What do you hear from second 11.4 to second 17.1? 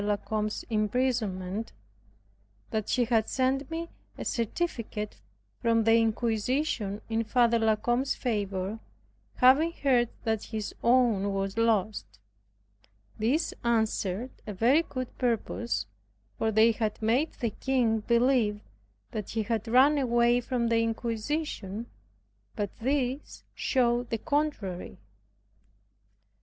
lost. This answered a very good purpose; for they had